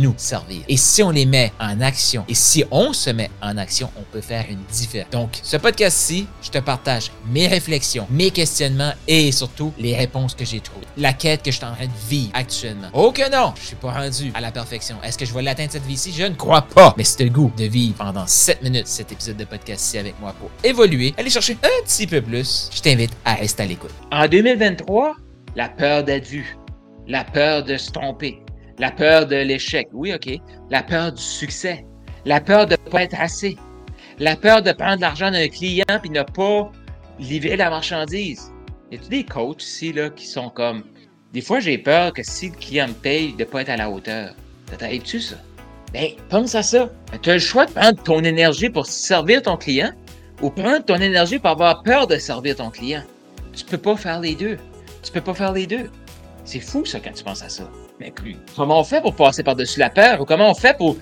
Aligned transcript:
nous 0.00 0.14
servir. 0.16 0.62
Et 0.68 0.76
si 0.76 1.02
on 1.02 1.10
les 1.10 1.26
met 1.26 1.52
en 1.60 1.80
action, 1.80 2.24
et 2.28 2.34
si 2.34 2.64
on 2.70 2.92
se 2.92 3.10
met 3.10 3.30
en 3.42 3.56
action, 3.56 3.90
on 3.96 4.02
peut 4.10 4.20
faire 4.20 4.46
une 4.48 4.62
différence. 4.72 5.10
Donc, 5.10 5.38
ce 5.42 5.56
podcast-ci, 5.56 6.26
je 6.42 6.50
te 6.50 6.58
partage 6.58 7.10
mes 7.30 7.46
réflexions, 7.46 8.06
mes 8.10 8.30
questionnements 8.30 8.92
et 9.06 9.30
surtout 9.32 9.72
les 9.78 9.96
réponses 9.96 10.34
que 10.34 10.44
j'ai 10.44 10.60
trouvées. 10.60 10.86
La 10.96 11.12
quête 11.12 11.42
que 11.42 11.50
je 11.50 11.56
suis 11.56 11.66
en 11.66 11.74
train 11.74 11.86
de 11.86 12.08
vivre 12.08 12.30
actuellement. 12.34 12.88
Oh 12.92 13.12
que 13.12 13.30
non, 13.30 13.52
je 13.60 13.66
suis 13.66 13.76
pas 13.76 13.92
rendu 13.92 14.32
à 14.34 14.40
la 14.40 14.50
perfection. 14.50 14.96
Est-ce 15.02 15.18
que 15.18 15.24
je 15.24 15.34
vais 15.34 15.42
l'atteindre 15.42 15.72
cette 15.72 15.86
vie-ci? 15.86 16.12
Je 16.12 16.24
ne 16.24 16.34
crois 16.34 16.62
pas. 16.62 16.94
Mais 16.96 17.04
c'est 17.04 17.24
le 17.24 17.30
goût 17.30 17.52
de 17.56 17.64
vivre 17.64 17.96
pendant 17.96 18.26
7 18.26 18.62
minutes 18.62 18.86
cet 18.86 19.12
épisode 19.12 19.36
de 19.36 19.44
podcast-ci 19.44 19.98
avec 19.98 20.18
moi 20.20 20.34
pour 20.38 20.50
évoluer, 20.64 21.14
aller 21.18 21.30
chercher 21.30 21.56
un 21.62 21.84
petit 21.84 22.06
peu 22.06 22.20
plus. 22.20 22.70
Je 22.74 22.80
t'invite 22.80 23.12
à 23.24 23.34
rester 23.34 23.62
à 23.62 23.66
l'écoute. 23.66 23.92
En 24.10 24.26
2023, 24.26 25.16
la 25.56 25.68
peur 25.68 26.04
d'être 26.04 26.26
vu, 26.26 26.56
la 27.06 27.24
peur 27.24 27.64
de 27.64 27.76
se 27.76 27.90
tromper, 27.90 28.40
la 28.80 28.90
peur 28.90 29.26
de 29.26 29.36
l'échec, 29.36 29.88
oui, 29.92 30.14
OK. 30.14 30.40
La 30.70 30.82
peur 30.82 31.12
du 31.12 31.22
succès. 31.22 31.84
La 32.24 32.40
peur 32.40 32.66
de 32.66 32.72
ne 32.72 32.90
pas 32.90 33.02
être 33.02 33.20
assez. 33.20 33.56
La 34.18 34.36
peur 34.36 34.62
de 34.62 34.72
prendre 34.72 35.02
l'argent 35.02 35.30
d'un 35.30 35.48
client 35.48 35.84
puis 36.00 36.10
ne 36.10 36.22
pas 36.22 36.72
livrer 37.18 37.56
la 37.56 37.68
marchandise. 37.68 38.50
Y 38.90 38.96
a-tu 38.96 39.08
des 39.08 39.24
coachs 39.24 39.62
ici 39.62 39.94
qui 40.16 40.26
sont 40.26 40.48
comme. 40.48 40.84
Des 41.34 41.42
fois, 41.42 41.60
j'ai 41.60 41.76
peur 41.76 42.14
que 42.14 42.22
si 42.22 42.48
le 42.48 42.56
client 42.56 42.88
me 42.88 42.94
paye, 42.94 43.34
de 43.34 43.40
ne 43.40 43.44
pas 43.44 43.60
être 43.60 43.68
à 43.68 43.76
la 43.76 43.90
hauteur. 43.90 44.34
Ça 44.70 44.76
t'arrive-tu, 44.76 45.20
ça? 45.20 45.36
Ben, 45.92 46.12
pense 46.30 46.54
à 46.54 46.62
ça. 46.62 46.90
Tu 47.20 47.30
as 47.30 47.34
le 47.34 47.38
choix 47.38 47.66
de 47.66 47.72
prendre 47.72 48.02
ton 48.02 48.24
énergie 48.24 48.70
pour 48.70 48.86
servir 48.86 49.42
ton 49.42 49.58
client 49.58 49.92
ou 50.40 50.48
prendre 50.48 50.84
ton 50.84 50.96
énergie 50.96 51.38
pour 51.38 51.50
avoir 51.50 51.82
peur 51.82 52.06
de 52.06 52.16
servir 52.16 52.56
ton 52.56 52.70
client. 52.70 53.02
Tu 53.52 53.64
peux 53.64 53.78
pas 53.78 53.96
faire 53.96 54.20
les 54.20 54.34
deux. 54.34 54.56
Tu 55.02 55.12
peux 55.12 55.20
pas 55.20 55.34
faire 55.34 55.52
les 55.52 55.66
deux. 55.66 55.90
C'est 56.44 56.60
fou, 56.60 56.86
ça, 56.86 56.98
quand 56.98 57.12
tu 57.12 57.22
penses 57.22 57.42
à 57.42 57.50
ça. 57.50 57.68
Comment 58.56 58.80
on 58.80 58.84
fait 58.84 59.00
pour 59.00 59.14
passer 59.14 59.42
par-dessus 59.42 59.78
la 59.78 59.90
peur 59.90 60.20
ou 60.20 60.24
comment 60.24 60.50
on 60.50 60.54
fait 60.54 60.76
pour 60.76 60.96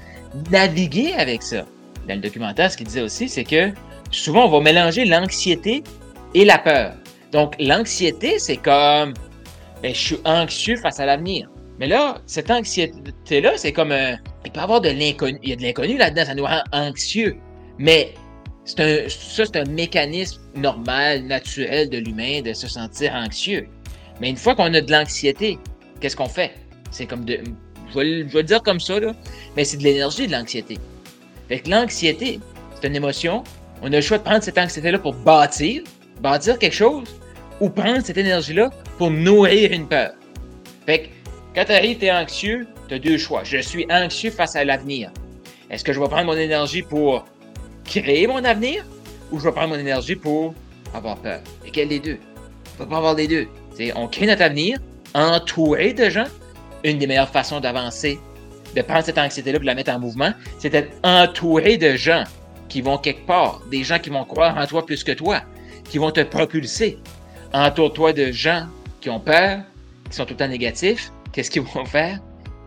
naviguer 0.50 1.12
avec 1.14 1.42
ça? 1.42 1.64
Dans 2.08 2.14
le 2.14 2.20
documentaire, 2.20 2.70
ce 2.70 2.76
qu'il 2.76 2.86
disait 2.86 3.02
aussi, 3.02 3.28
c'est 3.28 3.44
que 3.44 3.70
souvent, 4.10 4.46
on 4.46 4.48
va 4.48 4.60
mélanger 4.60 5.04
l'anxiété 5.04 5.82
et 6.34 6.44
la 6.44 6.58
peur. 6.58 6.94
Donc, 7.32 7.54
l'anxiété, 7.58 8.38
c'est 8.38 8.56
comme, 8.56 9.14
ben, 9.82 9.94
je 9.94 9.98
suis 9.98 10.18
anxieux 10.24 10.76
face 10.76 10.98
à 11.00 11.06
l'avenir. 11.06 11.48
Mais 11.78 11.86
là, 11.86 12.18
cette 12.26 12.50
anxiété-là, 12.50 13.52
c'est 13.56 13.72
comme 13.72 13.92
un. 13.92 14.16
Il 14.44 14.50
peut 14.50 14.60
y 14.60 14.62
avoir 14.62 14.80
de 14.80 14.88
l'inconnu. 14.88 15.38
Il 15.42 15.50
y 15.50 15.52
a 15.52 15.56
de 15.56 15.62
l'inconnu 15.62 15.96
là-dedans, 15.96 16.24
ça 16.24 16.34
nous 16.34 16.44
rend 16.44 16.62
anxieux. 16.72 17.36
Mais 17.78 18.14
ça, 18.64 18.84
c'est 19.08 19.56
un 19.56 19.64
mécanisme 19.64 20.40
normal, 20.56 21.22
naturel 21.24 21.88
de 21.90 21.98
l'humain 21.98 22.42
de 22.42 22.52
se 22.52 22.66
sentir 22.66 23.14
anxieux. 23.14 23.68
Mais 24.20 24.30
une 24.30 24.36
fois 24.36 24.54
qu'on 24.54 24.72
a 24.74 24.80
de 24.80 24.90
l'anxiété, 24.90 25.58
qu'est-ce 26.00 26.16
qu'on 26.16 26.28
fait? 26.28 26.52
C'est 26.90 27.06
comme 27.06 27.24
de. 27.24 27.40
Je 27.90 27.98
vais, 27.98 28.04
le 28.04 28.42
dire 28.42 28.62
comme 28.62 28.80
ça, 28.80 29.00
là, 29.00 29.12
mais 29.56 29.64
c'est 29.64 29.78
de 29.78 29.82
l'énergie 29.82 30.26
de 30.26 30.32
l'anxiété. 30.32 30.78
Fait 31.48 31.60
que 31.60 31.70
l'anxiété, 31.70 32.38
c'est 32.74 32.86
une 32.86 32.96
émotion. 32.96 33.44
On 33.80 33.86
a 33.86 33.96
le 33.96 34.00
choix 34.00 34.18
de 34.18 34.24
prendre 34.24 34.42
cette 34.42 34.58
anxiété-là 34.58 34.98
pour 34.98 35.14
bâtir, 35.14 35.82
bâtir 36.20 36.58
quelque 36.58 36.74
chose, 36.74 37.08
ou 37.60 37.70
prendre 37.70 38.04
cette 38.04 38.18
énergie-là 38.18 38.70
pour 38.98 39.10
nourrir 39.10 39.72
une 39.72 39.86
peur. 39.86 40.12
Fait 40.84 41.00
que 41.00 41.08
quand 41.54 41.64
tu 41.64 41.72
arrives, 41.72 41.98
tu 41.98 42.04
es 42.04 42.12
anxieux, 42.12 42.66
tu 42.88 42.94
as 42.94 42.98
deux 42.98 43.18
choix. 43.18 43.42
Je 43.44 43.58
suis 43.58 43.86
anxieux 43.90 44.30
face 44.30 44.54
à 44.56 44.64
l'avenir. 44.64 45.10
Est-ce 45.70 45.84
que 45.84 45.92
je 45.92 46.00
vais 46.00 46.08
prendre 46.08 46.26
mon 46.26 46.36
énergie 46.36 46.82
pour 46.82 47.24
créer 47.84 48.26
mon 48.26 48.44
avenir 48.44 48.84
ou 49.30 49.38
je 49.38 49.44
vais 49.44 49.52
prendre 49.52 49.68
mon 49.68 49.78
énergie 49.78 50.16
pour 50.16 50.54
avoir 50.94 51.16
peur? 51.16 51.40
Et 51.66 51.70
quel 51.70 51.88
des 51.88 52.00
deux? 52.00 52.18
On 52.76 52.84
va 52.84 52.86
pas 52.86 52.96
avoir 52.98 53.14
les 53.14 53.28
deux. 53.28 53.48
on 53.96 54.08
crée 54.08 54.26
notre 54.26 54.42
avenir 54.42 54.78
entouré 55.14 55.92
de 55.92 56.10
gens 56.10 56.26
une 56.84 56.98
des 56.98 57.06
meilleures 57.06 57.28
façons 57.28 57.60
d'avancer, 57.60 58.18
de 58.74 58.82
prendre 58.82 59.04
cette 59.04 59.18
anxiété-là 59.18 59.56
et 59.56 59.60
de 59.60 59.66
la 59.66 59.74
mettre 59.74 59.92
en 59.92 59.98
mouvement, 59.98 60.32
c'est 60.58 60.70
d'être 60.70 60.92
entouré 61.02 61.76
de 61.76 61.96
gens 61.96 62.24
qui 62.68 62.82
vont 62.82 62.98
quelque 62.98 63.26
part, 63.26 63.60
des 63.70 63.82
gens 63.82 63.98
qui 63.98 64.10
vont 64.10 64.24
croire 64.24 64.56
en 64.56 64.66
toi 64.66 64.84
plus 64.84 65.02
que 65.02 65.12
toi, 65.12 65.40
qui 65.84 65.98
vont 65.98 66.10
te 66.10 66.20
propulser. 66.20 66.98
Entoure-toi 67.52 68.12
de 68.12 68.30
gens 68.30 68.66
qui 69.00 69.08
ont 69.08 69.20
peur, 69.20 69.60
qui 70.10 70.16
sont 70.16 70.24
tout 70.26 70.34
le 70.34 70.38
temps 70.38 70.48
négatifs. 70.48 71.10
Qu'est-ce 71.32 71.50
qu'ils 71.50 71.62
vont 71.62 71.86
faire? 71.86 72.18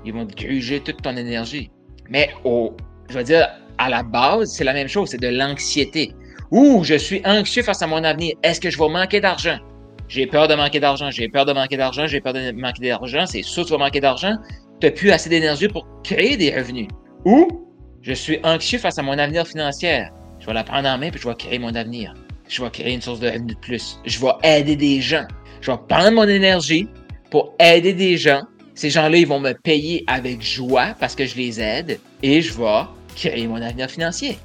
Ils 0.03 0.13
vont 0.13 0.25
gruger 0.25 0.79
toute 0.79 1.01
ton 1.01 1.15
énergie. 1.15 1.69
Mais 2.09 2.31
je 2.43 3.17
veux 3.17 3.23
dire, 3.23 3.47
à 3.77 3.89
la 3.89 4.01
base, 4.01 4.51
c'est 4.51 4.63
la 4.63 4.73
même 4.73 4.87
chose, 4.87 5.09
c'est 5.09 5.21
de 5.21 5.27
l'anxiété. 5.27 6.13
Ouh, 6.49 6.83
je 6.83 6.95
suis 6.95 7.21
anxieux 7.25 7.63
face 7.63 7.81
à 7.81 7.87
mon 7.87 8.03
avenir. 8.03 8.35
Est-ce 8.43 8.59
que 8.59 8.69
je 8.69 8.77
vais 8.77 8.89
manquer 8.89 9.21
d'argent? 9.21 9.59
J'ai 10.11 10.27
peur 10.27 10.49
de 10.49 10.55
manquer 10.55 10.81
d'argent, 10.81 11.09
j'ai 11.09 11.29
peur 11.29 11.45
de 11.45 11.53
manquer 11.53 11.77
d'argent, 11.77 12.05
j'ai 12.05 12.19
peur 12.19 12.33
de 12.33 12.51
manquer 12.51 12.89
d'argent, 12.89 13.25
c'est 13.25 13.43
sûr 13.43 13.63
que 13.63 13.67
tu 13.69 13.71
vas 13.71 13.79
manquer 13.79 14.01
d'argent. 14.01 14.35
Tu 14.81 14.87
n'as 14.87 14.91
plus 14.91 15.09
assez 15.09 15.29
d'énergie 15.29 15.69
pour 15.69 15.87
créer 16.03 16.35
des 16.35 16.53
revenus. 16.53 16.89
Ou 17.23 17.47
je 18.01 18.11
suis 18.11 18.37
anxieux 18.43 18.77
face 18.77 18.99
à 18.99 19.03
mon 19.03 19.17
avenir 19.17 19.47
financier. 19.47 20.03
Je 20.41 20.47
vais 20.47 20.53
la 20.53 20.65
prendre 20.65 20.89
en 20.89 20.97
main 20.97 21.11
puis 21.11 21.21
je 21.21 21.29
vais 21.29 21.35
créer 21.35 21.59
mon 21.59 21.73
avenir. 21.75 22.13
Je 22.49 22.61
vais 22.61 22.69
créer 22.69 22.93
une 22.93 23.01
source 23.01 23.21
de 23.21 23.27
revenus 23.27 23.55
de 23.55 23.61
plus. 23.61 23.99
Je 24.05 24.19
vais 24.19 24.33
aider 24.43 24.75
des 24.75 24.99
gens. 24.99 25.23
Je 25.61 25.71
vais 25.71 25.77
prendre 25.87 26.11
mon 26.11 26.27
énergie 26.27 26.89
pour 27.29 27.55
aider 27.57 27.93
des 27.93 28.17
gens. 28.17 28.41
Ces 28.75 28.89
gens-là, 28.89 29.15
ils 29.15 29.27
vont 29.27 29.39
me 29.39 29.53
payer 29.53 30.03
avec 30.07 30.41
joie 30.41 30.93
parce 30.99 31.15
que 31.15 31.25
je 31.25 31.37
les 31.37 31.61
aide 31.61 32.01
et 32.21 32.41
je 32.41 32.53
vais 32.57 32.81
créer 33.15 33.47
mon 33.47 33.61
avenir 33.61 33.89
financier. 33.89 34.37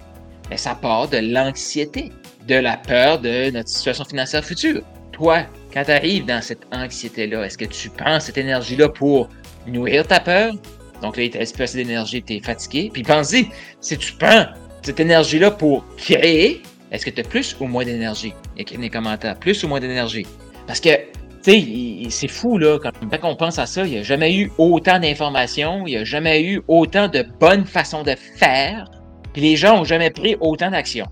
Mais 0.48 0.58
ça 0.58 0.76
part 0.76 1.08
de 1.08 1.16
l'anxiété, 1.16 2.12
de 2.46 2.54
la 2.54 2.76
peur 2.76 3.18
de 3.18 3.50
notre 3.50 3.68
situation 3.68 4.04
financière 4.04 4.44
future 4.44 4.84
toi, 5.16 5.46
quand 5.72 5.84
tu 5.84 5.90
arrives 5.90 6.24
dans 6.24 6.40
cette 6.42 6.66
anxiété-là, 6.72 7.44
est-ce 7.44 7.58
que 7.58 7.64
tu 7.64 7.90
prends 7.90 8.20
cette 8.20 8.38
énergie-là 8.38 8.88
pour 8.88 9.28
nourrir 9.66 10.06
ta 10.06 10.20
peur? 10.20 10.54
Donc 11.02 11.16
là, 11.16 11.24
il 11.24 11.30
te 11.30 11.38
reste 11.38 11.54
plus 11.54 11.64
assez 11.64 11.76
d'énergie, 11.76 12.22
tu 12.22 12.34
es 12.34 12.40
fatigué. 12.40 12.90
Puis 12.92 13.02
pense-y, 13.02 13.48
si 13.80 13.98
tu 13.98 14.12
prends 14.14 14.46
cette 14.82 15.00
énergie-là 15.00 15.50
pour 15.50 15.84
créer, 15.96 16.62
est-ce 16.90 17.04
que 17.04 17.10
tu 17.10 17.20
as 17.20 17.24
plus 17.24 17.56
ou 17.60 17.66
moins 17.66 17.84
d'énergie? 17.84 18.32
Dans 18.56 18.80
les 18.80 18.90
commentaires, 18.90 19.38
plus 19.38 19.62
ou 19.64 19.68
moins 19.68 19.80
d'énergie? 19.80 20.26
Parce 20.66 20.80
que, 20.80 20.96
tu 21.42 21.52
sais, 21.52 22.10
c'est 22.10 22.28
fou, 22.28 22.58
là, 22.58 22.78
quand 22.78 22.92
on 23.24 23.36
pense 23.36 23.58
à 23.58 23.66
ça, 23.66 23.84
il 23.84 23.92
n'y 23.92 23.98
a 23.98 24.02
jamais 24.02 24.34
eu 24.34 24.50
autant 24.56 24.98
d'informations, 24.98 25.86
il 25.86 25.90
n'y 25.90 25.96
a 25.96 26.04
jamais 26.04 26.42
eu 26.42 26.62
autant 26.68 27.08
de 27.08 27.24
bonnes 27.40 27.66
façons 27.66 28.02
de 28.02 28.14
faire, 28.36 28.90
puis 29.32 29.42
les 29.42 29.56
gens 29.56 29.76
n'ont 29.76 29.84
jamais 29.84 30.10
pris 30.10 30.36
autant 30.40 30.70
d'actions. 30.70 31.06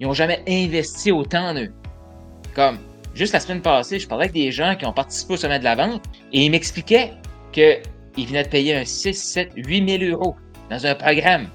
Ils 0.00 0.06
n'ont 0.06 0.14
jamais 0.14 0.42
investi 0.48 1.12
autant 1.12 1.50
en 1.50 1.54
eux. 1.56 1.72
Comme, 2.54 2.78
Juste 3.16 3.32
la 3.32 3.40
semaine 3.40 3.62
passée, 3.62 3.98
je 3.98 4.06
parlais 4.06 4.24
avec 4.24 4.34
des 4.34 4.52
gens 4.52 4.76
qui 4.76 4.84
ont 4.84 4.92
participé 4.92 5.32
au 5.32 5.36
sommet 5.38 5.58
de 5.58 5.64
la 5.64 5.74
vente 5.74 6.04
et 6.34 6.44
ils 6.44 6.50
m'expliquaient 6.50 7.12
qu'ils 7.50 7.80
venaient 8.14 8.42
de 8.42 8.48
payer 8.48 8.76
un 8.76 8.84
6, 8.84 9.14
7, 9.14 9.52
8 9.56 10.00
000 10.00 10.12
euros 10.12 10.36
dans 10.68 10.84
un 10.84 10.94
programme 10.94 11.48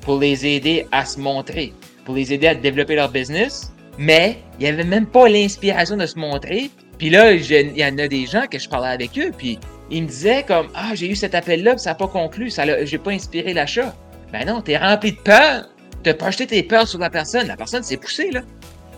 pour 0.00 0.18
les 0.18 0.44
aider 0.44 0.88
à 0.90 1.04
se 1.04 1.20
montrer, 1.20 1.72
pour 2.04 2.16
les 2.16 2.32
aider 2.32 2.48
à 2.48 2.56
développer 2.56 2.96
leur 2.96 3.12
business. 3.12 3.72
Mais 3.96 4.38
il 4.58 4.64
n'y 4.64 4.68
avait 4.68 4.82
même 4.82 5.06
pas 5.06 5.28
l'inspiration 5.28 5.96
de 5.96 6.04
se 6.04 6.18
montrer. 6.18 6.68
Puis 6.98 7.10
là, 7.10 7.30
il 7.30 7.78
y 7.78 7.84
en 7.84 7.96
a 7.96 8.08
des 8.08 8.26
gens 8.26 8.48
que 8.50 8.58
je 8.58 8.68
parlais 8.68 8.88
avec 8.88 9.16
eux, 9.16 9.30
puis 9.38 9.60
ils 9.92 10.02
me 10.02 10.08
disaient 10.08 10.42
comme 10.42 10.66
Ah, 10.74 10.96
j'ai 10.96 11.08
eu 11.08 11.14
cet 11.14 11.36
appel-là, 11.36 11.78
ça 11.78 11.90
n'a 11.90 11.94
pas 11.94 12.08
conclu, 12.08 12.50
ça 12.50 12.84
j'ai 12.84 12.98
pas 12.98 13.12
inspiré 13.12 13.54
l'achat. 13.54 13.94
Ben 14.32 14.44
non, 14.44 14.62
tu 14.62 14.72
es 14.72 14.78
rempli 14.78 15.12
de 15.12 15.18
peur. 15.18 15.68
Tu 16.02 16.10
as 16.10 16.14
projeté 16.14 16.48
tes 16.48 16.64
peurs 16.64 16.88
sur 16.88 16.98
la 16.98 17.08
personne. 17.08 17.46
La 17.46 17.56
personne 17.56 17.84
s'est 17.84 17.98
poussée, 17.98 18.32
là. 18.32 18.40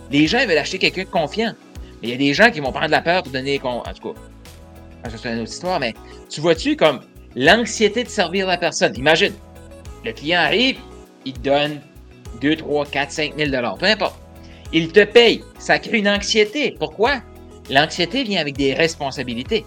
Les 0.09 0.25
gens 0.25 0.43
veulent 0.47 0.57
acheter 0.57 0.79
quelqu'un 0.79 1.03
de 1.03 1.09
confiant. 1.09 1.53
Il 2.03 2.09
y 2.09 2.13
a 2.13 2.17
des 2.17 2.33
gens 2.33 2.51
qui 2.51 2.59
vont 2.59 2.71
prendre 2.71 2.91
la 2.91 3.01
peur 3.01 3.23
pour 3.23 3.31
donner. 3.31 3.59
En 3.63 3.81
tout 3.81 4.13
cas, 4.13 4.19
c'est 5.03 5.31
une 5.31 5.39
autre 5.39 5.51
histoire, 5.51 5.79
mais 5.79 5.93
tu 6.29 6.41
vois-tu 6.41 6.75
comme 6.75 7.01
l'anxiété 7.35 8.03
de 8.03 8.09
servir 8.09 8.47
la 8.47 8.57
personne? 8.57 8.95
Imagine, 8.97 9.33
le 10.05 10.11
client 10.11 10.41
arrive, 10.41 10.77
il 11.25 11.33
te 11.33 11.39
donne 11.39 11.81
2, 12.41 12.55
3, 12.55 12.85
4, 12.85 13.11
5 13.11 13.33
000 13.37 13.51
peu 13.79 13.85
importe. 13.85 14.15
Il 14.73 14.91
te 14.91 15.03
paye. 15.03 15.43
Ça 15.59 15.79
crée 15.79 15.99
une 15.99 16.09
anxiété. 16.09 16.75
Pourquoi? 16.77 17.21
L'anxiété 17.69 18.23
vient 18.23 18.41
avec 18.41 18.57
des 18.57 18.73
responsabilités. 18.73 19.65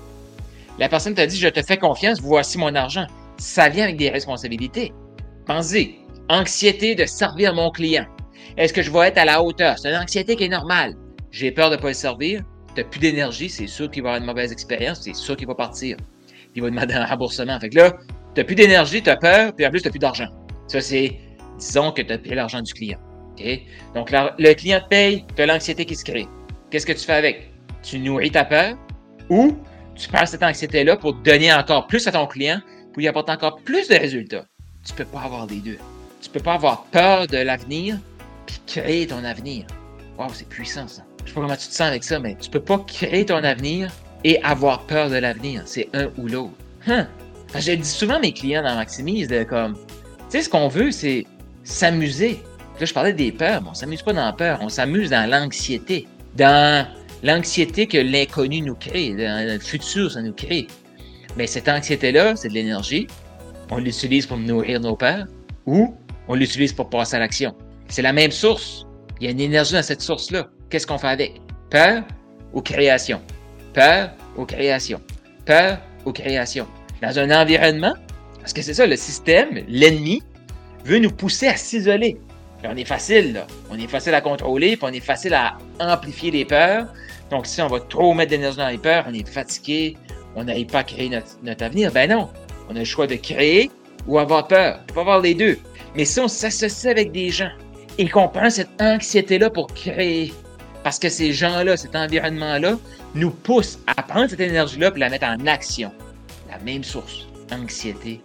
La 0.79 0.89
personne 0.89 1.15
t'a 1.15 1.27
dit 1.27 1.39
Je 1.39 1.49
te 1.49 1.63
fais 1.63 1.77
confiance, 1.77 2.21
voici 2.21 2.59
mon 2.59 2.75
argent. 2.75 3.07
Ça 3.39 3.69
vient 3.69 3.85
avec 3.85 3.97
des 3.97 4.11
responsabilités. 4.11 4.93
Pensez, 5.47 5.99
anxiété 6.29 6.95
de 6.95 7.07
servir 7.07 7.55
mon 7.55 7.71
client. 7.71 8.07
Est-ce 8.57 8.73
que 8.73 8.83
je 8.83 8.91
vais 8.91 9.09
être 9.09 9.19
à 9.19 9.25
la 9.25 9.43
hauteur? 9.43 9.79
C'est 9.79 9.91
une 9.91 9.97
anxiété 9.97 10.37
qui 10.37 10.45
est 10.45 10.49
normale 10.49 10.95
j'ai 11.31 11.51
peur 11.53 11.71
de 11.71 11.77
ne 11.77 11.81
pas 11.81 11.89
le 11.89 11.95
servir, 11.95 12.43
tu 12.75 12.81
n'as 12.81 12.87
plus 12.87 13.01
d'énergie, 13.01 13.49
c'est 13.49 13.67
sûr 13.67 13.91
qu'il 13.91 14.03
va 14.03 14.11
avoir 14.11 14.21
une 14.23 14.27
mauvaise 14.27 14.53
expérience, 14.53 15.03
c'est 15.03 15.15
sûr 15.15 15.37
qu'il 15.37 15.47
va 15.47 15.55
partir. 15.55 15.97
Il 16.55 16.63
va 16.63 16.71
demander 16.71 16.95
un 16.95 17.07
remboursement. 17.07 17.59
Fait 17.61 17.69
que 17.69 17.77
là, 17.77 17.97
Tu 18.35 18.41
n'as 18.41 18.45
plus 18.45 18.55
d'énergie, 18.55 19.03
tu 19.03 19.11
as 19.11 19.17
peur, 19.17 19.53
puis 19.53 19.67
en 19.67 19.71
plus, 19.71 19.81
tu 19.81 19.89
n'as 19.89 19.91
plus 19.91 19.99
d'argent. 19.99 20.29
Ça, 20.69 20.81
c'est, 20.81 21.19
disons 21.59 21.91
que 21.91 22.03
tu 22.03 22.13
as 22.13 22.19
payé 22.19 22.37
l'argent 22.37 22.63
du 22.63 22.73
client. 22.73 22.99
Donc, 23.95 24.11
le 24.13 24.55
client 24.55 24.81
paye, 24.89 25.25
tu 25.35 25.43
as 25.43 25.47
l'anxiété 25.47 25.85
qui 25.85 25.97
se 25.97 26.05
crée. 26.05 26.29
Qu'est-ce 26.71 26.87
que 26.87 26.93
tu 26.93 27.05
fais 27.05 27.15
avec? 27.15 27.51
Tu 27.83 27.99
nourris 27.99 28.31
ta 28.31 28.45
peur 28.45 28.77
ou 29.31 29.57
tu 29.97 30.09
prends 30.09 30.27
cette 30.27 30.43
anxiété-là 30.43 30.97
pour 30.97 31.15
donner 31.15 31.53
encore 31.53 31.87
plus 31.87 32.07
à 32.07 32.13
ton 32.13 32.27
client 32.27 32.61
pour 32.93 33.01
lui 33.01 33.09
apporter 33.09 33.33
encore 33.33 33.57
plus 33.63 33.89
de 33.89 33.95
résultats. 33.95 34.45
Tu 34.85 34.93
ne 34.93 34.99
peux 34.99 35.05
pas 35.07 35.23
avoir 35.23 35.47
les 35.47 35.57
deux. 35.57 35.79
Tu 36.21 36.29
ne 36.29 36.35
peux 36.35 36.41
pas 36.41 36.55
avoir 36.55 36.85
peur 36.85 37.27
de 37.27 37.39
l'avenir 37.39 37.99
puis 38.47 38.61
créer 38.67 39.07
ton 39.07 39.25
avenir. 39.25 39.67
Wow, 40.19 40.29
c'est 40.33 40.49
puissant 40.49 40.87
ça. 40.87 41.03
Je 41.25 41.29
sais 41.29 41.35
pas 41.35 41.41
comment 41.43 41.57
tu 41.57 41.69
te 41.69 41.73
sens 41.73 41.83
avec 41.83 42.05
ça, 42.05 42.19
mais 42.19 42.37
tu 42.41 42.51
peux 42.51 42.61
pas 42.61 42.79
créer 42.79 43.27
ton 43.27 43.37
avenir 43.37 43.91
et 44.25 44.43
avoir 44.43 44.87
peur 44.87 45.11
de 45.11 45.17
l'avenir. 45.17 45.63
C'est 45.67 45.89
un 45.93 46.09
ou 46.19 46.27
l'autre. 46.27 46.53
Hein? 46.87 47.07
Je 47.55 47.73
dis 47.73 47.89
souvent 47.89 48.15
à 48.15 48.21
mes 48.21 48.33
clients 48.33 48.63
dans 48.63 48.75
Maximise 48.75 49.29
comme, 49.49 49.75
tu 49.75 49.81
sais, 50.29 50.43
ce 50.43 50.49
qu'on 50.49 50.69
veut, 50.69 50.91
c'est 50.91 51.27
s'amuser. 51.65 52.41
Là, 52.79 52.87
je 52.87 52.95
parlais 52.95 53.13
des 53.13 53.33
peurs, 53.33 53.63
mais 53.63 53.69
on 53.71 53.75
s'amuse 53.75 54.03
pas 54.03 54.13
dans 54.13 54.25
la 54.25 54.33
peur, 54.33 54.59
on 54.63 54.69
s'amuse 54.69 55.11
dans 55.11 55.29
l'anxiété. 55.29 56.07
Dans 56.37 56.87
l'anxiété 57.23 57.87
que 57.87 57.99
l'inconnu 57.99 58.63
nous 58.63 58.75
crée, 58.75 59.11
dans 59.11 59.47
le 59.47 59.59
futur, 59.59 60.11
ça 60.11 60.23
nous 60.23 60.33
crée. 60.33 60.67
Mais 61.37 61.47
cette 61.47 61.69
anxiété-là, 61.69 62.37
c'est 62.37 62.49
de 62.49 62.55
l'énergie. 62.55 63.07
On 63.71 63.79
l'utilise 63.79 64.27
pour 64.27 64.39
nourrir 64.39 64.81
nos 64.81 64.97
peurs 64.97 65.27
ou 65.67 65.95
on 66.29 66.35
l'utilise 66.35 66.73
pour 66.73 66.89
passer 66.89 67.17
à 67.17 67.19
l'action. 67.19 67.55
C'est 67.89 68.03
la 68.03 68.13
même 68.13 68.31
source. 68.31 68.87
Il 69.21 69.25
y 69.25 69.29
a 69.29 69.33
une 69.33 69.41
énergie 69.41 69.75
dans 69.75 69.83
cette 69.83 70.01
source-là. 70.01 70.49
Qu'est-ce 70.71 70.87
qu'on 70.87 70.99
fait 70.99 71.09
avec? 71.09 71.41
Peur 71.69 72.05
ou 72.53 72.63
création? 72.63 73.21
Peur 73.75 74.11
ou 74.37 74.45
création? 74.45 75.01
Peur 75.45 75.79
ou 76.07 76.13
création? 76.13 76.67
Dans 77.03 77.19
un 77.19 77.43
environnement, 77.43 77.95
parce 78.39 78.53
que 78.53 78.63
c'est 78.63 78.75
ça, 78.75 78.87
le 78.87 78.97
système, 78.97 79.65
l'ennemi, 79.69 80.23
veut 80.85 80.99
nous 80.99 81.11
pousser 81.11 81.49
à 81.49 81.57
s'isoler. 81.57 82.19
on 82.65 82.77
est 82.77 82.85
facile, 82.85 83.33
là. 83.33 83.47
On 83.71 83.79
est 83.79 83.89
facile 83.89 84.15
à 84.15 84.21
contrôler, 84.21 84.77
puis 84.77 84.89
on 84.89 84.93
est 84.93 85.05
facile 85.05 85.35
à 85.35 85.59
amplifier 85.81 86.31
les 86.31 86.45
peurs. 86.45 86.87
Donc, 87.31 87.47
si 87.47 87.61
on 87.61 87.67
va 87.67 87.81
trop 87.81 88.15
mettre 88.15 88.31
d'énergie 88.31 88.59
dans 88.59 88.69
les 88.69 88.79
peurs, 88.79 89.05
on 89.09 89.13
est 89.13 89.29
fatigué, 89.29 89.97
on 90.37 90.45
n'arrive 90.45 90.67
pas 90.67 90.81
à 90.81 90.85
créer 90.85 91.09
notre, 91.09 91.65
avenir. 91.65 91.91
Ben 91.93 92.09
non. 92.11 92.29
On 92.69 92.77
a 92.77 92.81
le 92.81 92.85
choix 92.85 93.07
de 93.09 93.17
créer 93.17 93.71
ou 94.07 94.19
avoir 94.19 94.47
peur. 94.47 94.79
On 94.83 94.87
peut 94.87 94.95
pas 94.95 95.01
avoir 95.01 95.21
les 95.21 95.35
deux. 95.35 95.59
Mais 95.97 96.05
si 96.05 96.21
on 96.21 96.29
s'associe 96.29 96.91
avec 96.91 97.11
des 97.11 97.31
gens 97.31 97.51
et 97.99 98.09
qu'on 98.09 98.29
prend 98.29 98.51
cette 98.51 98.81
anxiété-là 98.81 99.51
pour 99.51 99.67
créer, 99.69 100.33
parce 100.83 100.99
que 100.99 101.09
ces 101.09 101.33
gens-là, 101.33 101.77
cet 101.77 101.95
environnement-là, 101.97 102.77
nous 103.15 103.31
poussent 103.31 103.79
à 103.87 104.03
prendre 104.03 104.29
cette 104.31 104.41
énergie-là 104.41 104.91
et 104.95 104.99
la 104.99 105.11
mettre 105.11 105.27
en 105.27 105.47
action. 105.47 105.93
La 106.49 106.59
même 106.59 106.85
source. 106.85 107.27
Anxiété, 107.53 108.21